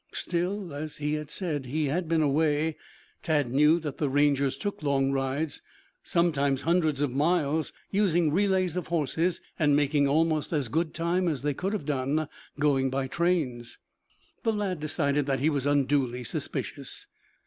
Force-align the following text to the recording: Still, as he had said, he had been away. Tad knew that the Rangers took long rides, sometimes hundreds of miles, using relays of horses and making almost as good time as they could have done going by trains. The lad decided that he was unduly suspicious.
Still, 0.13 0.73
as 0.73 0.95
he 0.97 1.13
had 1.13 1.29
said, 1.29 1.67
he 1.67 1.85
had 1.85 2.09
been 2.09 2.23
away. 2.23 2.75
Tad 3.21 3.51
knew 3.51 3.79
that 3.81 3.99
the 3.99 4.09
Rangers 4.09 4.57
took 4.57 4.81
long 4.81 5.11
rides, 5.11 5.61
sometimes 6.01 6.63
hundreds 6.63 7.01
of 7.01 7.11
miles, 7.11 7.71
using 7.91 8.31
relays 8.33 8.75
of 8.75 8.87
horses 8.87 9.41
and 9.59 9.75
making 9.75 10.07
almost 10.07 10.53
as 10.53 10.69
good 10.69 10.95
time 10.95 11.27
as 11.27 11.43
they 11.43 11.53
could 11.53 11.73
have 11.73 11.85
done 11.85 12.27
going 12.59 12.89
by 12.89 13.05
trains. 13.05 13.77
The 14.41 14.53
lad 14.53 14.79
decided 14.79 15.27
that 15.27 15.39
he 15.39 15.51
was 15.51 15.67
unduly 15.67 16.23
suspicious. 16.23 17.05